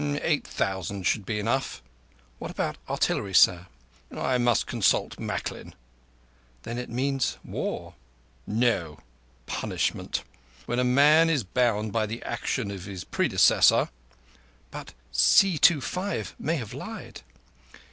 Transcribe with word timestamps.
Eight 0.23 0.47
thousand 0.47 1.03
should 1.03 1.27
be 1.27 1.37
enough." 1.37 1.83
"What 2.39 2.49
about 2.49 2.79
artillery, 2.89 3.35
sir?" 3.35 3.67
"I 4.11 4.39
must 4.39 4.65
consult 4.65 5.19
Macklin." 5.19 5.75
"Then 6.63 6.79
it 6.79 6.89
means 6.89 7.37
war?" 7.43 7.93
"No. 8.47 8.97
Punishment. 9.45 10.23
When 10.65 10.79
a 10.79 10.83
man 10.83 11.29
is 11.29 11.43
bound 11.43 11.93
by 11.93 12.07
the 12.07 12.23
action 12.23 12.71
of 12.71 12.85
his 12.85 13.03
predecessor—" 13.03 13.89
"But 14.71 14.95
C25 15.13 16.33
may 16.39 16.55
have 16.55 16.73
lied." 16.73 17.21